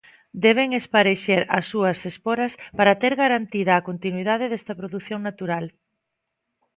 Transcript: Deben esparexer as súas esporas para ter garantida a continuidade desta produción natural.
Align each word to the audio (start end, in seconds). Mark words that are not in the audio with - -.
Deben 0.45 0.69
esparexer 0.79 1.41
as 1.57 1.65
súas 1.71 1.99
esporas 2.11 2.51
para 2.77 2.97
ter 3.01 3.13
garantida 3.23 3.71
a 3.75 3.85
continuidade 3.89 4.45
desta 4.51 4.73
produción 4.79 5.19
natural. 5.29 5.65